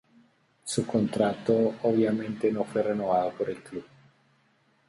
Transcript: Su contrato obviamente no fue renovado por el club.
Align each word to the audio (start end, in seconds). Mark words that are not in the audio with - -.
Su 0.63 0.83
contrato 0.87 1.75
obviamente 1.83 2.51
no 2.51 2.63
fue 2.63 2.81
renovado 2.81 3.33
por 3.37 3.51
el 3.51 3.61
club. 3.61 3.85